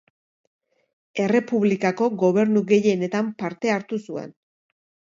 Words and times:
Errepublikako 1.25 2.09
gobernu 2.25 2.65
gehienetan 2.75 3.33
parte 3.45 3.75
hartu 3.79 4.05
zuen. 4.09 4.39